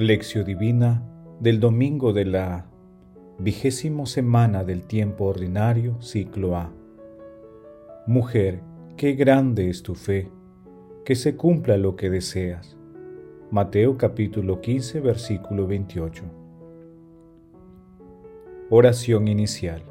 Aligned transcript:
Lección 0.00 0.46
Divina 0.46 1.02
del 1.40 1.60
domingo 1.60 2.14
de 2.14 2.24
la 2.24 2.64
vigésimo 3.38 4.06
semana 4.06 4.64
del 4.64 4.84
tiempo 4.84 5.26
ordinario, 5.26 6.00
ciclo 6.00 6.56
A. 6.56 6.72
Mujer, 8.06 8.62
qué 8.96 9.12
grande 9.12 9.68
es 9.68 9.82
tu 9.82 9.94
fe, 9.94 10.30
que 11.04 11.14
se 11.14 11.36
cumpla 11.36 11.76
lo 11.76 11.96
que 11.96 12.08
deseas. 12.08 12.78
Mateo 13.50 13.98
capítulo 13.98 14.62
15, 14.62 15.00
versículo 15.00 15.66
28. 15.66 16.24
Oración 18.70 19.28
inicial. 19.28 19.82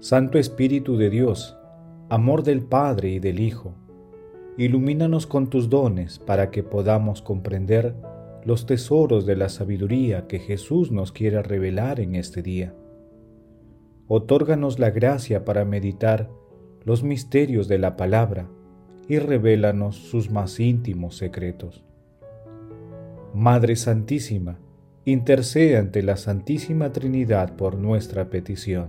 Santo 0.00 0.36
Espíritu 0.36 0.96
de 0.96 1.10
Dios, 1.10 1.56
amor 2.08 2.42
del 2.42 2.62
Padre 2.62 3.10
y 3.10 3.20
del 3.20 3.38
Hijo, 3.38 3.76
ilumínanos 4.56 5.28
con 5.28 5.48
tus 5.48 5.70
dones 5.70 6.18
para 6.18 6.50
que 6.50 6.64
podamos 6.64 7.22
comprender 7.22 7.94
los 8.44 8.66
tesoros 8.66 9.26
de 9.26 9.36
la 9.36 9.48
sabiduría 9.48 10.26
que 10.26 10.38
Jesús 10.38 10.90
nos 10.90 11.12
quiere 11.12 11.42
revelar 11.42 12.00
en 12.00 12.14
este 12.14 12.42
día. 12.42 12.74
Otórganos 14.06 14.78
la 14.78 14.90
gracia 14.90 15.44
para 15.44 15.64
meditar 15.64 16.30
los 16.84 17.02
misterios 17.02 17.68
de 17.68 17.78
la 17.78 17.96
palabra 17.96 18.48
y 19.08 19.18
revélanos 19.18 19.96
sus 19.96 20.30
más 20.30 20.58
íntimos 20.60 21.16
secretos. 21.16 21.84
Madre 23.34 23.76
Santísima, 23.76 24.58
intercede 25.04 25.76
ante 25.76 26.02
la 26.02 26.16
Santísima 26.16 26.92
Trinidad 26.92 27.56
por 27.56 27.76
nuestra 27.76 28.30
petición. 28.30 28.88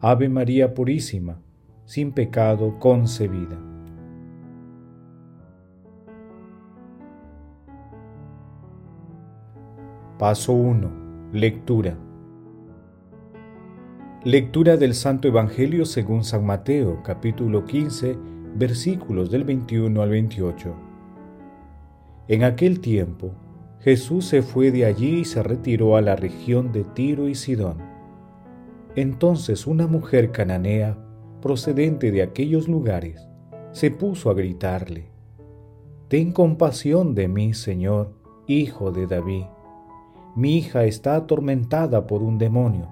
Ave 0.00 0.28
María 0.28 0.74
Purísima, 0.74 1.42
sin 1.84 2.12
pecado 2.12 2.78
concebida. 2.78 3.77
Paso 10.18 10.52
1. 10.52 11.30
Lectura. 11.32 11.96
Lectura 14.24 14.76
del 14.76 14.94
Santo 14.94 15.28
Evangelio 15.28 15.84
según 15.84 16.24
San 16.24 16.44
Mateo, 16.44 17.04
capítulo 17.04 17.64
15, 17.64 18.18
versículos 18.56 19.30
del 19.30 19.44
21 19.44 20.02
al 20.02 20.10
28. 20.10 20.74
En 22.26 22.42
aquel 22.42 22.80
tiempo, 22.80 23.30
Jesús 23.78 24.24
se 24.24 24.42
fue 24.42 24.72
de 24.72 24.86
allí 24.86 25.20
y 25.20 25.24
se 25.24 25.40
retiró 25.44 25.94
a 25.94 26.00
la 26.00 26.16
región 26.16 26.72
de 26.72 26.82
Tiro 26.82 27.28
y 27.28 27.36
Sidón. 27.36 27.76
Entonces 28.96 29.68
una 29.68 29.86
mujer 29.86 30.32
cananea, 30.32 30.98
procedente 31.40 32.10
de 32.10 32.22
aquellos 32.22 32.66
lugares, 32.66 33.28
se 33.70 33.92
puso 33.92 34.30
a 34.30 34.34
gritarle, 34.34 35.12
Ten 36.08 36.32
compasión 36.32 37.14
de 37.14 37.28
mí, 37.28 37.54
Señor, 37.54 38.14
hijo 38.48 38.90
de 38.90 39.06
David 39.06 39.44
mi 40.38 40.56
hija 40.56 40.84
está 40.84 41.16
atormentada 41.16 42.06
por 42.06 42.22
un 42.22 42.38
demonio. 42.38 42.86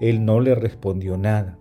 Él 0.00 0.24
no 0.24 0.38
le 0.38 0.54
respondió 0.54 1.18
nada. 1.18 1.58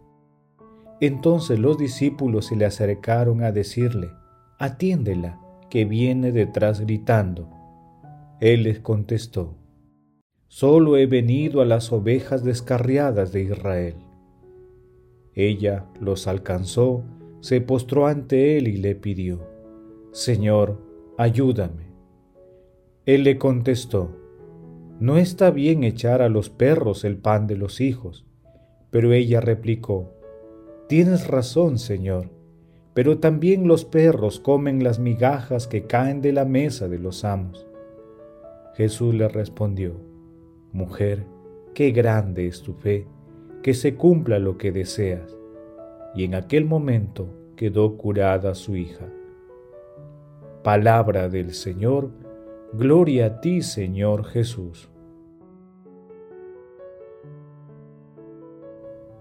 Entonces 1.01 1.57
los 1.57 1.79
discípulos 1.79 2.45
se 2.45 2.55
le 2.55 2.65
acercaron 2.65 3.41
a 3.41 3.51
decirle, 3.51 4.11
atiéndela, 4.59 5.39
que 5.71 5.85
viene 5.85 6.31
detrás 6.31 6.81
gritando. 6.81 7.49
Él 8.41 8.61
les 8.61 8.79
contestó, 8.79 9.55
solo 10.49 10.97
he 10.97 11.07
venido 11.07 11.61
a 11.61 11.65
las 11.65 11.91
ovejas 11.91 12.43
descarriadas 12.43 13.31
de 13.31 13.41
Israel. 13.41 13.95
Ella 15.33 15.87
los 15.99 16.27
alcanzó, 16.27 17.03
se 17.39 17.59
postró 17.59 18.05
ante 18.05 18.59
él 18.59 18.67
y 18.67 18.77
le 18.77 18.93
pidió, 18.93 19.49
Señor, 20.11 20.79
ayúdame. 21.17 21.87
Él 23.07 23.23
le 23.23 23.39
contestó, 23.39 24.28
no 24.99 25.17
está 25.17 25.49
bien 25.49 25.83
echar 25.83 26.21
a 26.21 26.29
los 26.29 26.49
perros 26.49 27.05
el 27.05 27.17
pan 27.17 27.47
de 27.47 27.55
los 27.55 27.79
hijos. 27.79 28.25
Pero 28.91 29.13
ella 29.13 29.39
replicó, 29.39 30.13
Tienes 30.87 31.27
razón, 31.27 31.77
Señor, 31.77 32.29
pero 32.93 33.19
también 33.19 33.67
los 33.67 33.85
perros 33.85 34.39
comen 34.39 34.83
las 34.83 34.99
migajas 34.99 35.67
que 35.67 35.83
caen 35.83 36.21
de 36.21 36.33
la 36.33 36.45
mesa 36.45 36.87
de 36.87 36.99
los 36.99 37.23
amos. 37.23 37.65
Jesús 38.75 39.13
le 39.13 39.27
respondió, 39.27 39.93
Mujer, 40.73 41.25
qué 41.73 41.91
grande 41.91 42.47
es 42.47 42.61
tu 42.61 42.73
fe, 42.73 43.07
que 43.63 43.73
se 43.73 43.95
cumpla 43.95 44.39
lo 44.39 44.57
que 44.57 44.71
deseas. 44.71 45.37
Y 46.15 46.23
en 46.23 46.35
aquel 46.35 46.65
momento 46.65 47.29
quedó 47.55 47.97
curada 47.97 48.55
su 48.55 48.75
hija. 48.75 49.05
Palabra 50.63 51.29
del 51.29 51.53
Señor, 51.53 52.11
Gloria 52.73 53.25
a 53.25 53.41
ti, 53.41 53.63
Señor 53.63 54.25
Jesús. 54.25 54.91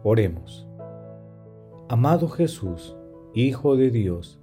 Oremos. 0.02 0.68
Amado 1.88 2.28
Jesús, 2.28 2.94
Hijo 3.32 3.76
de 3.76 3.90
Dios, 3.90 4.38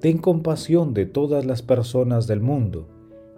ten 0.00 0.18
compasión 0.18 0.92
de 0.92 1.06
todas 1.06 1.46
las 1.46 1.62
personas 1.62 2.26
del 2.26 2.40
mundo 2.40 2.88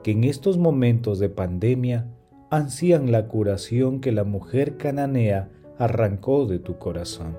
que 0.03 0.11
en 0.11 0.25
estos 0.25 0.59
momentos 0.59 1.21
de 1.21 1.29
pandemia 1.29 2.13
ansían 2.51 3.13
la 3.13 3.29
curación 3.29 4.01
que 4.01 4.11
la 4.11 4.25
mujer 4.25 4.77
cananea 4.79 5.49
arrancó 5.79 6.47
de 6.47 6.59
tu 6.59 6.79
corazón. 6.79 7.37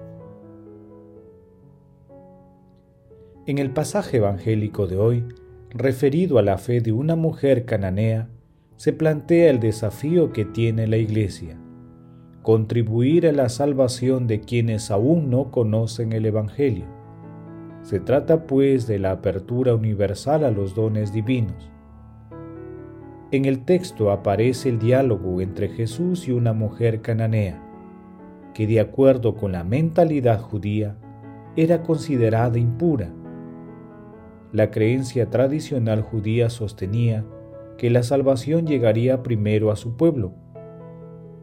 En 3.45 3.57
el 3.57 3.71
pasaje 3.71 4.17
evangélico 4.17 4.87
de 4.87 4.97
hoy, 4.97 5.25
referido 5.71 6.37
a 6.37 6.41
la 6.41 6.57
fe 6.57 6.81
de 6.81 6.91
una 6.91 7.15
mujer 7.15 7.65
cananea, 7.65 8.29
se 8.77 8.93
plantea 8.93 9.49
el 9.49 9.59
desafío 9.59 10.31
que 10.31 10.45
tiene 10.45 10.87
la 10.87 10.97
Iglesia, 10.97 11.57
contribuir 12.41 13.27
a 13.27 13.31
la 13.31 13.49
salvación 13.49 14.27
de 14.27 14.41
quienes 14.41 14.91
aún 14.91 15.29
no 15.29 15.51
conocen 15.51 16.13
el 16.13 16.25
Evangelio. 16.25 16.85
Se 17.83 17.99
trata 17.99 18.47
pues 18.47 18.87
de 18.87 18.99
la 18.99 19.11
apertura 19.11 19.75
universal 19.75 20.43
a 20.43 20.51
los 20.51 20.75
dones 20.75 21.13
divinos. 21.13 21.71
En 23.31 23.45
el 23.45 23.63
texto 23.65 24.11
aparece 24.11 24.69
el 24.69 24.79
diálogo 24.79 25.41
entre 25.41 25.69
Jesús 25.69 26.27
y 26.27 26.31
una 26.31 26.53
mujer 26.53 27.01
cananea, 27.01 27.61
que 28.53 28.67
de 28.67 28.79
acuerdo 28.79 29.35
con 29.35 29.51
la 29.51 29.63
mentalidad 29.63 30.39
judía 30.39 30.95
era 31.55 31.83
considerada 31.83 32.57
impura 32.57 33.11
la 34.55 34.71
creencia 34.71 35.29
tradicional 35.29 36.01
judía 36.01 36.49
sostenía 36.49 37.25
que 37.77 37.89
la 37.89 38.03
salvación 38.03 38.65
llegaría 38.65 39.21
primero 39.21 39.69
a 39.69 39.75
su 39.75 39.97
pueblo, 39.97 40.31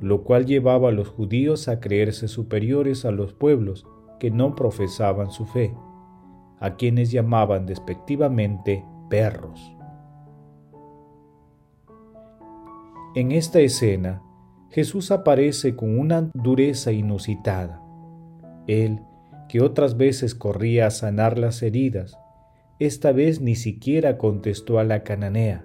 lo 0.00 0.24
cual 0.24 0.46
llevaba 0.46 0.88
a 0.88 0.92
los 0.92 1.08
judíos 1.08 1.68
a 1.68 1.78
creerse 1.78 2.26
superiores 2.26 3.04
a 3.04 3.10
los 3.10 3.34
pueblos 3.34 3.86
que 4.18 4.30
no 4.30 4.54
profesaban 4.54 5.30
su 5.30 5.44
fe, 5.44 5.74
a 6.58 6.76
quienes 6.76 7.10
llamaban 7.10 7.66
despectivamente 7.66 8.82
perros. 9.10 9.76
En 13.14 13.30
esta 13.30 13.60
escena, 13.60 14.22
Jesús 14.70 15.10
aparece 15.10 15.76
con 15.76 15.98
una 15.98 16.30
dureza 16.32 16.92
inusitada. 16.92 17.82
Él, 18.66 19.00
que 19.50 19.60
otras 19.60 19.98
veces 19.98 20.34
corría 20.34 20.86
a 20.86 20.90
sanar 20.90 21.36
las 21.36 21.62
heridas, 21.62 22.16
esta 22.78 23.12
vez 23.12 23.40
ni 23.40 23.54
siquiera 23.54 24.18
contestó 24.18 24.78
a 24.78 24.84
la 24.84 25.02
cananea, 25.02 25.64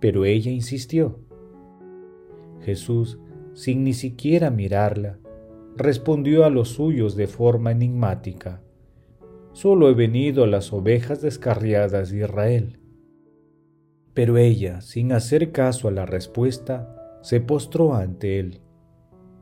pero 0.00 0.24
ella 0.24 0.50
insistió. 0.50 1.20
Jesús, 2.60 3.18
sin 3.54 3.84
ni 3.84 3.92
siquiera 3.92 4.50
mirarla, 4.50 5.18
respondió 5.76 6.44
a 6.44 6.50
los 6.50 6.70
suyos 6.70 7.16
de 7.16 7.26
forma 7.26 7.72
enigmática. 7.72 8.62
Solo 9.52 9.88
he 9.88 9.94
venido 9.94 10.44
a 10.44 10.46
las 10.46 10.72
ovejas 10.72 11.20
descarriadas 11.20 12.10
de 12.10 12.18
Israel. 12.18 12.78
Pero 14.14 14.38
ella, 14.38 14.80
sin 14.80 15.12
hacer 15.12 15.52
caso 15.52 15.88
a 15.88 15.90
la 15.90 16.06
respuesta, 16.06 17.18
se 17.22 17.40
postró 17.40 17.94
ante 17.94 18.38
él. 18.38 18.60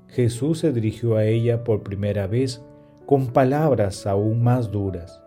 Jesús 0.08 0.58
se 0.58 0.72
dirigió 0.72 1.16
a 1.16 1.24
ella 1.24 1.64
por 1.64 1.82
primera 1.82 2.26
vez 2.26 2.62
con 3.06 3.28
palabras 3.28 4.06
aún 4.06 4.42
más 4.42 4.70
duras 4.70 5.22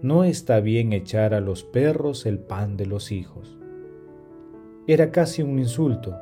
no 0.00 0.22
está 0.22 0.60
bien 0.60 0.92
echar 0.92 1.34
a 1.34 1.40
los 1.40 1.64
perros 1.64 2.24
el 2.24 2.38
pan 2.38 2.76
de 2.76 2.86
los 2.86 3.10
hijos. 3.10 3.58
Era 4.86 5.10
casi 5.10 5.42
un 5.42 5.58
insulto, 5.58 6.16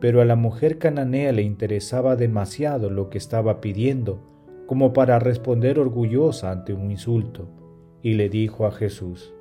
pero 0.00 0.20
a 0.20 0.24
la 0.24 0.34
mujer 0.34 0.78
cananea 0.78 1.32
le 1.32 1.42
interesaba 1.42 2.16
demasiado 2.16 2.90
lo 2.90 3.08
que 3.08 3.18
estaba 3.18 3.60
pidiendo 3.60 4.20
como 4.66 4.92
para 4.92 5.18
responder 5.18 5.78
orgullosa 5.78 6.50
ante 6.50 6.74
un 6.74 6.90
insulto, 6.90 7.48
y 8.02 8.14
le 8.14 8.28
dijo 8.28 8.66
a 8.66 8.72
Jesús, 8.72 9.32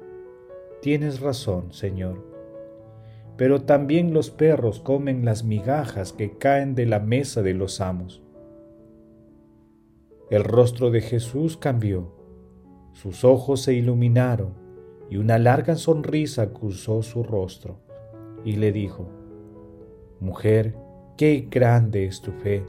Tienes 0.82 1.20
razón, 1.20 1.74
Señor, 1.74 2.24
pero 3.38 3.64
también 3.64 4.14
los 4.14 4.30
perros 4.30 4.80
comen 4.80 5.26
las 5.26 5.44
migajas 5.44 6.14
que 6.14 6.38
caen 6.38 6.76
de 6.76 6.86
la 6.86 7.00
mesa 7.00 7.42
de 7.42 7.54
los 7.54 7.82
amos. 7.82 8.22
El 10.30 10.44
rostro 10.44 10.92
de 10.92 11.02
Jesús 11.02 11.58
cambió 11.58 12.17
sus 12.98 13.24
ojos 13.24 13.62
se 13.62 13.76
iluminaron 13.76 14.54
y 15.08 15.18
una 15.18 15.38
larga 15.38 15.76
sonrisa 15.76 16.52
cruzó 16.52 17.04
su 17.04 17.22
rostro, 17.22 17.80
y 18.44 18.54
le 18.54 18.72
dijo, 18.72 19.08
Mujer, 20.20 20.76
qué 21.16 21.48
grande 21.50 22.08
es 22.08 22.22
tu 22.22 22.32
fe, 22.32 22.66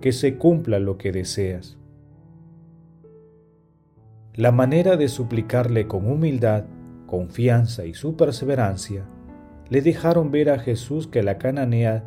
que 0.00 0.12
se 0.12 0.36
cumpla 0.38 0.78
lo 0.78 0.96
que 0.96 1.10
deseas. 1.10 1.76
La 4.34 4.52
manera 4.52 4.96
de 4.96 5.08
suplicarle 5.08 5.88
con 5.88 6.08
humildad, 6.08 6.66
confianza 7.08 7.84
y 7.84 7.94
su 7.94 8.16
perseverancia 8.16 9.06
le 9.70 9.82
dejaron 9.82 10.30
ver 10.30 10.50
a 10.50 10.60
Jesús 10.60 11.08
que 11.08 11.24
la 11.24 11.36
cananea 11.36 12.04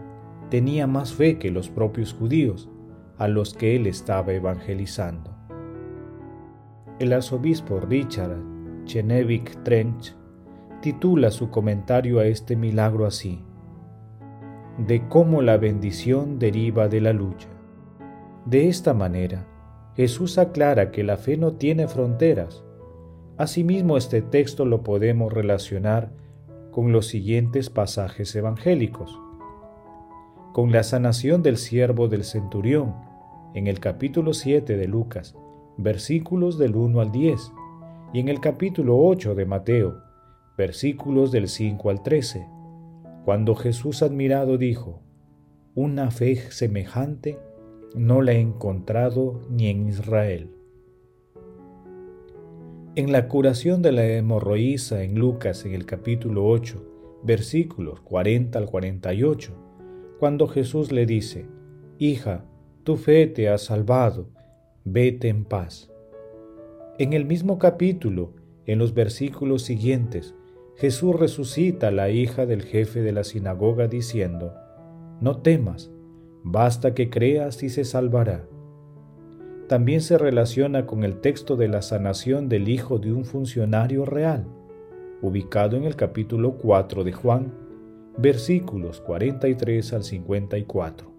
tenía 0.49 0.87
más 0.87 1.13
fe 1.13 1.37
que 1.37 1.51
los 1.51 1.69
propios 1.69 2.13
judíos, 2.13 2.69
a 3.17 3.27
los 3.27 3.53
que 3.53 3.75
él 3.75 3.87
estaba 3.87 4.31
evangelizando. 4.31 5.40
El 7.01 7.13
arzobispo 7.13 7.79
Richard 7.79 8.37
Chenevik 8.85 9.63
Trench 9.63 10.15
titula 10.83 11.31
su 11.31 11.49
comentario 11.49 12.19
a 12.19 12.27
este 12.27 12.55
milagro 12.55 13.07
así, 13.07 13.43
de 14.77 15.07
cómo 15.07 15.41
la 15.41 15.57
bendición 15.57 16.37
deriva 16.37 16.89
de 16.89 17.01
la 17.01 17.11
lucha. 17.11 17.47
De 18.45 18.69
esta 18.69 18.93
manera, 18.93 19.47
Jesús 19.95 20.37
aclara 20.37 20.91
que 20.91 21.03
la 21.03 21.17
fe 21.17 21.37
no 21.37 21.53
tiene 21.53 21.87
fronteras. 21.87 22.63
Asimismo, 23.35 23.97
este 23.97 24.21
texto 24.21 24.63
lo 24.65 24.83
podemos 24.83 25.33
relacionar 25.33 26.11
con 26.69 26.91
los 26.91 27.07
siguientes 27.07 27.71
pasajes 27.71 28.35
evangélicos. 28.35 29.19
Con 30.53 30.71
la 30.71 30.83
sanación 30.83 31.41
del 31.41 31.57
siervo 31.57 32.09
del 32.09 32.23
centurión, 32.23 32.93
en 33.55 33.65
el 33.65 33.79
capítulo 33.79 34.35
7 34.35 34.77
de 34.77 34.87
Lucas, 34.87 35.35
versículos 35.83 36.57
del 36.57 36.75
1 36.75 37.01
al 37.01 37.11
10, 37.11 37.51
y 38.13 38.19
en 38.19 38.29
el 38.29 38.39
capítulo 38.39 38.97
8 38.97 39.35
de 39.35 39.45
Mateo, 39.45 40.01
versículos 40.57 41.31
del 41.31 41.47
5 41.47 41.89
al 41.89 42.03
13, 42.03 42.47
cuando 43.25 43.55
Jesús 43.55 44.03
admirado 44.03 44.57
dijo, 44.57 45.01
Una 45.75 46.11
fe 46.11 46.35
semejante 46.35 47.39
no 47.95 48.21
la 48.21 48.33
he 48.33 48.39
encontrado 48.39 49.41
ni 49.49 49.67
en 49.67 49.87
Israel. 49.87 50.49
En 52.95 53.11
la 53.11 53.27
curación 53.27 53.81
de 53.81 53.93
la 53.93 54.05
hemorroísa 54.05 55.03
en 55.03 55.17
Lucas 55.17 55.65
en 55.65 55.73
el 55.73 55.85
capítulo 55.85 56.45
8, 56.45 57.21
versículos 57.23 58.01
40 58.01 58.59
al 58.59 58.65
48, 58.65 59.53
cuando 60.19 60.47
Jesús 60.47 60.91
le 60.91 61.05
dice, 61.05 61.45
Hija, 61.97 62.45
tu 62.83 62.97
fe 62.97 63.27
te 63.27 63.47
ha 63.47 63.57
salvado, 63.57 64.29
vete 64.83 65.27
en 65.27 65.45
paz. 65.45 65.91
En 66.97 67.13
el 67.13 67.25
mismo 67.25 67.59
capítulo, 67.59 68.33
en 68.65 68.79
los 68.79 68.93
versículos 68.93 69.63
siguientes, 69.63 70.35
Jesús 70.75 71.19
resucita 71.19 71.89
a 71.89 71.91
la 71.91 72.09
hija 72.09 72.45
del 72.45 72.63
jefe 72.63 73.01
de 73.01 73.11
la 73.11 73.23
sinagoga 73.23 73.87
diciendo, 73.87 74.53
No 75.19 75.37
temas, 75.37 75.91
basta 76.43 76.93
que 76.93 77.09
creas 77.09 77.63
y 77.63 77.69
se 77.69 77.83
salvará 77.83 78.47
también 79.71 80.01
se 80.01 80.17
relaciona 80.17 80.85
con 80.85 81.05
el 81.05 81.21
texto 81.21 81.55
de 81.55 81.69
la 81.69 81.81
sanación 81.81 82.49
del 82.49 82.67
hijo 82.67 82.99
de 82.99 83.13
un 83.13 83.23
funcionario 83.23 84.03
real, 84.03 84.45
ubicado 85.21 85.77
en 85.77 85.85
el 85.85 85.95
capítulo 85.95 86.57
4 86.57 87.05
de 87.05 87.13
Juan, 87.13 87.53
versículos 88.17 88.99
43 88.99 89.93
al 89.93 90.03
54. 90.03 91.10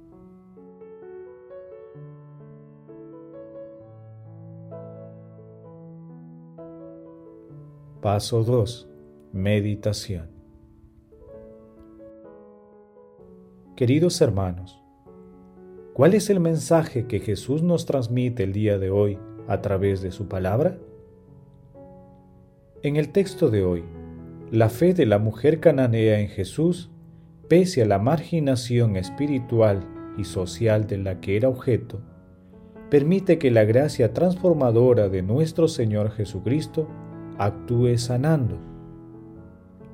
Paso 8.03 8.43
2. 8.43 8.89
Meditación. 9.33 10.29
Queridos 13.77 14.21
hermanos, 14.21 14.83
¿Cuál 15.93 16.15
es 16.15 16.29
el 16.29 16.41
mensaje 16.41 17.07
que 17.07 17.21
Jesús 17.21 17.63
nos 17.63 17.87
transmite 17.87 18.43
el 18.43 18.53
día 18.53 18.81
de 18.81 18.91
hoy 18.91 19.21
a 19.47 19.61
través 19.61 20.03
de 20.03 20.11
su 20.11 20.27
palabra? 20.27 20.79
En 22.83 22.97
el 22.97 23.11
texto 23.11 23.51
de 23.51 23.63
hoy, 23.63 23.85
la 24.51 24.69
fe 24.69 24.95
de 24.95 25.07
la 25.07 25.21
mujer 25.21 25.61
cananea 25.61 26.19
en 26.19 26.27
Jesús, 26.27 26.91
pese 27.47 27.83
a 27.83 27.87
la 27.87 28.01
marginación 28.01 28.97
espiritual 28.97 29.87
y 30.19 30.25
social 30.25 30.89
de 30.89 30.99
la 30.99 31.21
que 31.21 31.37
era 31.37 31.49
objeto, 31.49 32.01
permite 32.91 33.39
que 33.39 33.53
la 33.53 33.63
gracia 33.63 34.13
transformadora 34.13 35.09
de 35.09 35.23
nuestro 35.23 35.69
Señor 35.69 36.11
Jesucristo 36.11 36.89
actúe 37.45 37.99
sanando. 37.99 38.57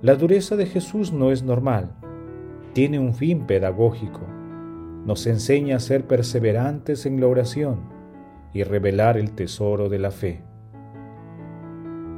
La 0.03 0.15
dureza 0.15 0.57
de 0.57 0.67
Jesús 0.67 1.13
no 1.13 1.33
es 1.33 1.43
normal, 1.43 1.97
tiene 2.73 2.99
un 2.99 3.15
fin 3.15 3.47
pedagógico 3.47 4.21
nos 5.09 5.27
enseña 5.27 5.77
a 5.77 5.81
ser 5.81 6.07
perseverantes 6.07 7.07
en 7.07 7.19
la 7.19 7.29
oración 7.29 7.79
y 8.53 8.63
revelar 8.63 9.17
el 9.17 9.33
tesoro 9.33 9.89
de 9.89 9.99
la 9.99 10.11
fe. 10.11 10.43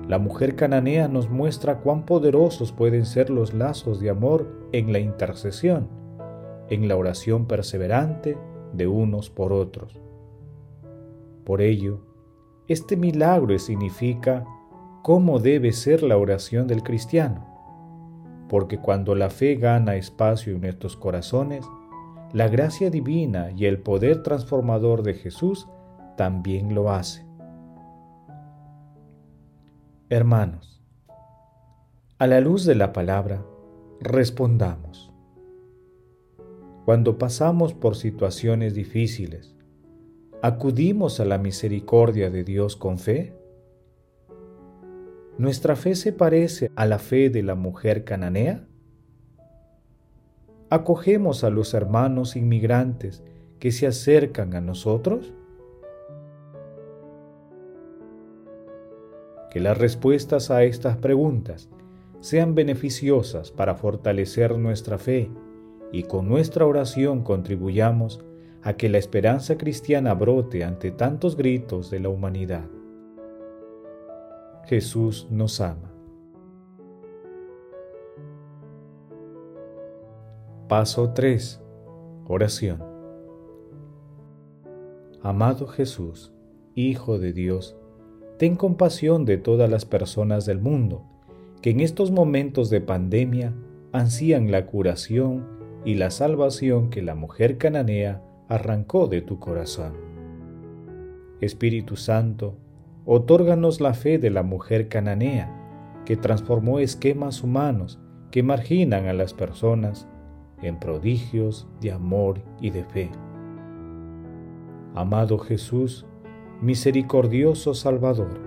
La 0.08 0.18
mujer 0.18 0.56
cananea 0.56 1.06
nos 1.06 1.30
muestra 1.30 1.78
cuán 1.78 2.04
poderosos 2.04 2.72
pueden 2.72 3.06
ser 3.06 3.30
los 3.30 3.54
lazos 3.54 4.00
de 4.00 4.10
amor 4.10 4.48
en 4.72 4.92
la 4.92 4.98
intercesión, 4.98 5.88
en 6.68 6.88
la 6.88 6.96
oración 6.96 7.46
perseverante 7.46 8.36
de 8.72 8.88
unos 8.88 9.30
por 9.30 9.52
otros. 9.52 10.00
Por 11.44 11.62
ello, 11.62 12.00
este 12.66 12.96
milagro 12.96 13.56
significa 13.60 14.44
cómo 15.02 15.38
debe 15.38 15.72
ser 15.72 16.02
la 16.02 16.16
oración 16.16 16.66
del 16.66 16.82
cristiano, 16.82 17.46
porque 18.48 18.78
cuando 18.78 19.14
la 19.14 19.30
fe 19.30 19.54
gana 19.54 19.96
espacio 19.96 20.54
en 20.54 20.60
nuestros 20.60 20.96
corazones, 20.96 21.64
la 22.32 22.48
gracia 22.48 22.90
divina 22.90 23.50
y 23.56 23.66
el 23.66 23.80
poder 23.80 24.22
transformador 24.22 25.02
de 25.02 25.14
Jesús 25.14 25.68
también 26.16 26.74
lo 26.74 26.90
hace. 26.90 27.26
Hermanos, 30.08 30.82
a 32.18 32.26
la 32.26 32.40
luz 32.40 32.64
de 32.64 32.74
la 32.74 32.92
palabra, 32.92 33.42
respondamos. 34.00 35.12
Cuando 36.84 37.18
pasamos 37.18 37.72
por 37.72 37.96
situaciones 37.96 38.74
difíciles, 38.74 39.54
¿acudimos 40.42 41.20
a 41.20 41.24
la 41.24 41.38
misericordia 41.38 42.30
de 42.30 42.44
Dios 42.44 42.76
con 42.76 42.98
fe? 42.98 43.39
¿Nuestra 45.40 45.74
fe 45.74 45.94
se 45.94 46.12
parece 46.12 46.70
a 46.76 46.84
la 46.84 46.98
fe 46.98 47.30
de 47.30 47.42
la 47.42 47.54
mujer 47.54 48.04
cananea? 48.04 48.66
acogemos 50.68 51.44
a 51.44 51.48
los 51.48 51.72
hermanos 51.72 52.36
inmigrantes 52.36 53.24
que 53.58 53.72
se 53.72 53.86
acercan 53.86 54.54
a 54.54 54.60
nosotros? 54.60 55.32
Que 59.50 59.60
las 59.60 59.78
respuestas 59.78 60.50
a 60.50 60.62
estas 60.62 60.98
preguntas 60.98 61.70
sean 62.20 62.54
beneficiosas 62.54 63.50
para 63.50 63.74
fortalecer 63.76 64.58
nuestra 64.58 64.98
fe 64.98 65.30
y 65.90 66.02
con 66.02 66.28
nuestra 66.28 66.66
oración 66.66 67.24
contribuyamos 67.24 68.22
a 68.62 68.74
que 68.74 68.90
la 68.90 68.98
esperanza 68.98 69.56
cristiana 69.56 70.12
brote 70.12 70.64
ante 70.64 70.90
tantos 70.90 71.34
gritos 71.34 71.90
de 71.90 72.00
la 72.00 72.10
humanidad. 72.10 72.66
Jesús 74.70 75.26
nos 75.32 75.60
ama. 75.60 75.92
Paso 80.68 81.10
3. 81.12 81.60
Oración. 82.28 82.80
Amado 85.24 85.66
Jesús, 85.66 86.32
Hijo 86.76 87.18
de 87.18 87.32
Dios, 87.32 87.76
ten 88.38 88.54
compasión 88.54 89.24
de 89.24 89.38
todas 89.38 89.68
las 89.68 89.84
personas 89.86 90.46
del 90.46 90.60
mundo 90.60 91.02
que 91.62 91.70
en 91.70 91.80
estos 91.80 92.12
momentos 92.12 92.70
de 92.70 92.80
pandemia 92.80 93.52
ansían 93.90 94.52
la 94.52 94.66
curación 94.66 95.48
y 95.84 95.96
la 95.96 96.12
salvación 96.12 96.90
que 96.90 97.02
la 97.02 97.16
mujer 97.16 97.58
cananea 97.58 98.22
arrancó 98.46 99.08
de 99.08 99.20
tu 99.20 99.40
corazón. 99.40 99.94
Espíritu 101.40 101.96
Santo, 101.96 102.54
otórganos 103.04 103.80
la 103.80 103.94
fe 103.94 104.18
de 104.18 104.30
la 104.30 104.42
mujer 104.42 104.88
cananea, 104.88 105.56
que 106.04 106.16
transformó 106.16 106.78
esquemas 106.78 107.42
humanos 107.42 108.00
que 108.30 108.42
marginan 108.42 109.06
a 109.06 109.12
las 109.12 109.34
personas 109.34 110.08
en 110.62 110.78
prodigios 110.78 111.68
de 111.80 111.92
amor 111.92 112.42
y 112.60 112.70
de 112.70 112.84
fe. 112.84 113.10
Amado 114.94 115.38
Jesús, 115.38 116.06
misericordioso 116.60 117.74
Salvador, 117.74 118.40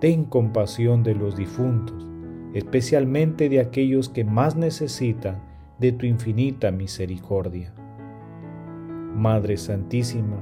ten 0.00 0.24
compasión 0.24 1.02
de 1.02 1.14
los 1.14 1.36
difuntos, 1.36 2.06
especialmente 2.54 3.48
de 3.48 3.60
aquellos 3.60 4.08
que 4.08 4.24
más 4.24 4.56
necesitan 4.56 5.42
de 5.78 5.92
tu 5.92 6.06
infinita 6.06 6.70
misericordia. 6.70 7.72
Madre 9.14 9.56
Santísima, 9.56 10.40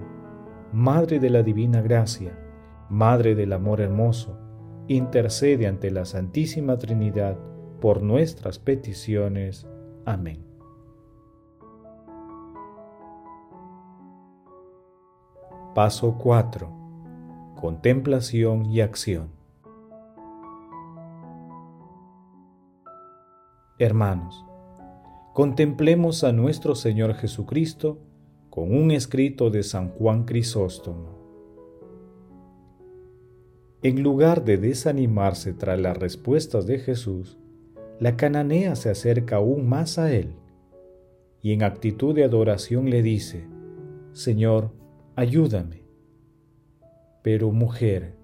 Madre 0.73 1.21
de 1.21 1.31
la 1.31 1.43
Divina 1.43 1.81
Gracia, 1.81 2.46
Madre 2.89 3.35
del 3.35 3.53
Amor 3.53 3.81
Hermoso, 3.81 4.39
intercede 4.87 5.67
ante 5.67 5.91
la 5.91 6.05
Santísima 6.05 6.79
Trinidad 6.79 7.37
por 7.81 8.03
nuestras 8.03 8.61
peticiones. 8.61 9.67
Amén. 10.05 10.45
Paso 15.75 16.17
4. 16.17 16.71
Contemplación 17.57 18.67
y 18.67 18.81
acción. 18.81 19.31
Hermanos, 23.79 24.47
contemplemos 25.35 26.25
a 26.25 26.33
nuestro 26.33 26.75
Señor 26.77 27.15
Jesucristo 27.15 27.99
con 28.49 28.75
un 28.75 28.91
escrito 28.91 29.51
de 29.51 29.65
San 29.65 29.91
Juan 29.91 30.25
Crisóstomo. 30.25 31.26
En 33.87 34.03
lugar 34.03 34.45
de 34.45 34.59
desanimarse 34.59 35.53
tras 35.53 35.79
las 35.79 35.97
respuestas 35.97 36.67
de 36.67 36.81
Jesús, 36.81 37.39
la 38.01 38.17
cananea 38.17 38.75
se 38.75 38.91
acerca 38.91 39.37
aún 39.37 39.69
más 39.69 39.97
a 39.97 40.13
él 40.13 40.35
y 41.41 41.53
en 41.53 41.63
actitud 41.63 42.13
de 42.13 42.25
adoración 42.25 42.91
le 42.91 43.01
dice, 43.05 43.47
Señor, 44.11 44.73
ayúdame. 45.15 45.85
Pero 47.23 47.53
mujer, 47.53 48.17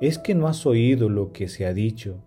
¿es 0.00 0.18
que 0.18 0.36
no 0.36 0.46
has 0.46 0.66
oído 0.66 1.08
lo 1.08 1.32
que 1.32 1.48
se 1.48 1.66
ha 1.66 1.74
dicho? 1.74 2.22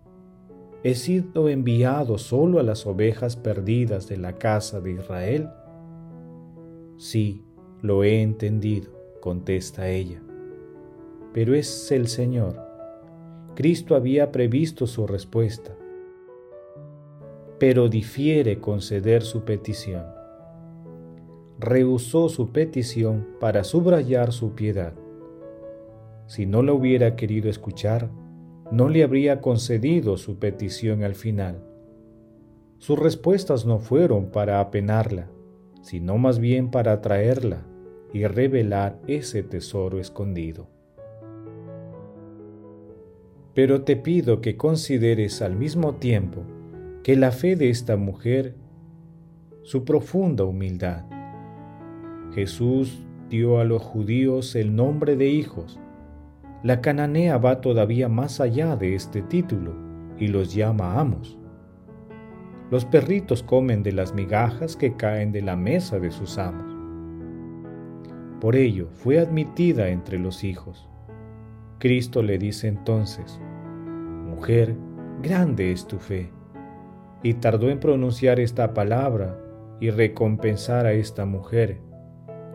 He 0.84 0.96
sido 0.96 1.48
enviado 1.48 2.18
solo 2.18 2.60
a 2.60 2.62
las 2.62 2.86
ovejas 2.86 3.36
perdidas 3.36 4.06
de 4.06 4.18
la 4.18 4.34
casa 4.34 4.82
de 4.82 4.92
Israel. 4.92 5.48
Sí, 6.98 7.42
lo 7.80 8.04
he 8.04 8.20
entendido, 8.20 8.92
contesta 9.22 9.88
ella. 9.88 10.20
Pero 11.38 11.54
es 11.54 11.92
el 11.92 12.08
Señor. 12.08 12.56
Cristo 13.54 13.94
había 13.94 14.32
previsto 14.32 14.88
su 14.88 15.06
respuesta, 15.06 15.72
pero 17.60 17.88
difiere 17.88 18.58
conceder 18.58 19.22
su 19.22 19.44
petición. 19.44 20.04
Rehusó 21.60 22.28
su 22.28 22.50
petición 22.50 23.24
para 23.38 23.62
subrayar 23.62 24.32
su 24.32 24.56
piedad. 24.56 24.94
Si 26.26 26.44
no 26.44 26.64
la 26.64 26.72
hubiera 26.72 27.14
querido 27.14 27.48
escuchar, 27.48 28.10
no 28.72 28.88
le 28.88 29.04
habría 29.04 29.40
concedido 29.40 30.16
su 30.16 30.40
petición 30.40 31.04
al 31.04 31.14
final. 31.14 31.62
Sus 32.78 32.98
respuestas 32.98 33.64
no 33.64 33.78
fueron 33.78 34.32
para 34.32 34.58
apenarla, 34.58 35.30
sino 35.82 36.18
más 36.18 36.40
bien 36.40 36.72
para 36.72 36.94
atraerla 36.94 37.64
y 38.12 38.26
revelar 38.26 39.00
ese 39.06 39.44
tesoro 39.44 40.00
escondido. 40.00 40.77
Pero 43.58 43.82
te 43.82 43.96
pido 43.96 44.40
que 44.40 44.56
consideres 44.56 45.42
al 45.42 45.56
mismo 45.56 45.96
tiempo 45.96 46.44
que 47.02 47.16
la 47.16 47.32
fe 47.32 47.56
de 47.56 47.70
esta 47.70 47.96
mujer, 47.96 48.54
su 49.64 49.84
profunda 49.84 50.44
humildad. 50.44 51.06
Jesús 52.36 53.04
dio 53.28 53.58
a 53.58 53.64
los 53.64 53.82
judíos 53.82 54.54
el 54.54 54.76
nombre 54.76 55.16
de 55.16 55.26
hijos. 55.26 55.80
La 56.62 56.80
cananea 56.80 57.36
va 57.38 57.60
todavía 57.60 58.08
más 58.08 58.40
allá 58.40 58.76
de 58.76 58.94
este 58.94 59.22
título 59.22 59.74
y 60.18 60.28
los 60.28 60.54
llama 60.54 61.00
amos. 61.00 61.36
Los 62.70 62.84
perritos 62.84 63.42
comen 63.42 63.82
de 63.82 63.90
las 63.90 64.14
migajas 64.14 64.76
que 64.76 64.94
caen 64.94 65.32
de 65.32 65.42
la 65.42 65.56
mesa 65.56 65.98
de 65.98 66.12
sus 66.12 66.38
amos. 66.38 66.76
Por 68.40 68.54
ello 68.54 68.86
fue 68.92 69.18
admitida 69.18 69.88
entre 69.88 70.20
los 70.20 70.44
hijos. 70.44 70.88
Cristo 71.80 72.22
le 72.22 72.38
dice 72.38 72.68
entonces, 72.68 73.40
Mujer, 74.38 74.76
grande 75.20 75.72
es 75.72 75.88
tu 75.88 75.98
fe. 75.98 76.30
Y 77.24 77.34
tardó 77.34 77.70
en 77.70 77.80
pronunciar 77.80 78.38
esta 78.38 78.72
palabra 78.72 79.36
y 79.80 79.90
recompensar 79.90 80.86
a 80.86 80.92
esta 80.92 81.24
mujer, 81.24 81.80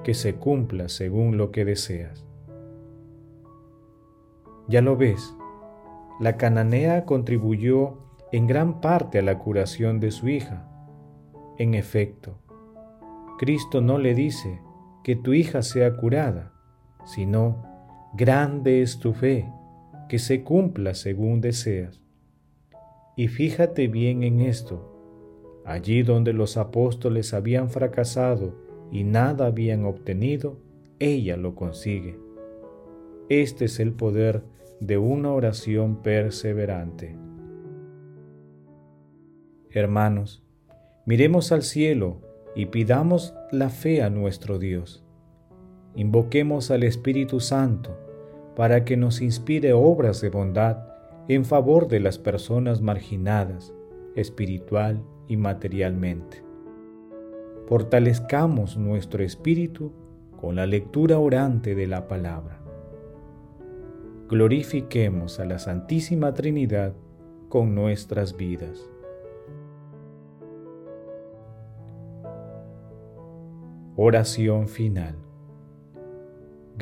que 0.01 0.13
se 0.13 0.35
cumpla 0.35 0.87
según 0.87 1.35
lo 1.35 1.51
que 1.51 1.65
deseas. 1.65 2.25
Ya 4.69 4.81
lo 4.81 4.95
ves, 4.95 5.35
la 6.21 6.37
cananea 6.37 7.03
contribuyó 7.03 7.97
en 8.31 8.47
gran 8.47 8.79
parte 8.79 9.19
a 9.19 9.21
la 9.21 9.37
curación 9.37 9.99
de 9.99 10.11
su 10.11 10.29
hija. 10.29 10.65
En 11.57 11.73
efecto, 11.73 12.37
Cristo 13.37 13.81
no 13.81 13.97
le 13.97 14.15
dice 14.15 14.61
que 15.03 15.17
tu 15.17 15.33
hija 15.33 15.61
sea 15.61 15.97
curada, 15.97 16.53
sino, 17.03 17.61
grande 18.13 18.81
es 18.81 18.99
tu 18.99 19.11
fe, 19.11 19.51
que 20.13 20.19
se 20.19 20.43
cumpla 20.43 20.93
según 20.93 21.41
deseas. 21.41 21.99
Y 23.17 23.29
fíjate 23.29 23.87
bien 23.87 24.21
en 24.21 24.41
esto, 24.41 24.95
allí 25.65 26.03
donde 26.03 26.33
los 26.33 26.55
apóstoles 26.55 27.33
habían 27.33 27.71
fracasado 27.71 28.53
y 28.91 29.05
nada 29.05 29.47
habían 29.47 29.85
obtenido, 29.85 30.59
ella 30.99 31.35
lo 31.35 31.55
consigue. 31.55 32.19
Este 33.27 33.65
es 33.65 33.79
el 33.79 33.93
poder 33.93 34.43
de 34.79 34.99
una 34.99 35.31
oración 35.31 36.03
perseverante. 36.03 37.17
Hermanos, 39.71 40.43
miremos 41.07 41.51
al 41.51 41.63
cielo 41.63 42.21
y 42.55 42.67
pidamos 42.67 43.33
la 43.51 43.71
fe 43.71 44.03
a 44.03 44.11
nuestro 44.11 44.59
Dios. 44.59 45.03
Invoquemos 45.95 46.69
al 46.69 46.83
Espíritu 46.83 47.39
Santo 47.39 48.02
para 48.55 48.85
que 48.85 48.97
nos 48.97 49.21
inspire 49.21 49.73
obras 49.73 50.21
de 50.21 50.29
bondad 50.29 50.77
en 51.27 51.45
favor 51.45 51.87
de 51.87 51.99
las 51.99 52.17
personas 52.17 52.81
marginadas, 52.81 53.73
espiritual 54.15 55.03
y 55.27 55.37
materialmente. 55.37 56.43
Fortalezcamos 57.67 58.77
nuestro 58.77 59.23
espíritu 59.23 59.93
con 60.39 60.55
la 60.55 60.65
lectura 60.65 61.19
orante 61.19 61.75
de 61.75 61.87
la 61.87 62.07
palabra. 62.07 62.59
Glorifiquemos 64.29 65.39
a 65.39 65.45
la 65.45 65.59
Santísima 65.59 66.33
Trinidad 66.33 66.93
con 67.49 67.73
nuestras 67.73 68.35
vidas. 68.35 68.89
Oración 73.95 74.67
final. 74.67 75.22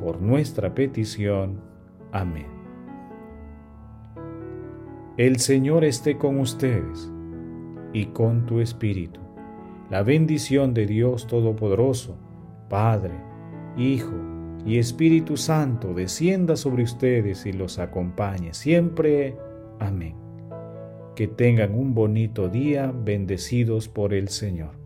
por 0.00 0.22
nuestra 0.22 0.74
petición. 0.74 1.60
Amén. 2.10 2.46
El 5.18 5.38
Señor 5.38 5.84
esté 5.84 6.16
con 6.16 6.40
ustedes 6.40 7.12
y 7.92 8.06
con 8.06 8.46
tu 8.46 8.60
espíritu. 8.60 9.20
La 9.90 10.02
bendición 10.02 10.72
de 10.72 10.86
Dios 10.86 11.26
Todopoderoso, 11.26 12.16
Padre, 12.70 13.12
Hijo 13.76 14.14
y 14.64 14.78
Espíritu 14.78 15.36
Santo 15.36 15.92
descienda 15.92 16.56
sobre 16.56 16.84
ustedes 16.84 17.44
y 17.44 17.52
los 17.52 17.78
acompañe 17.78 18.54
siempre. 18.54 19.36
Amén. 19.78 20.16
Que 21.14 21.28
tengan 21.28 21.74
un 21.74 21.92
bonito 21.92 22.48
día 22.48 22.90
bendecidos 22.90 23.88
por 23.88 24.14
el 24.14 24.28
Señor. 24.28 24.79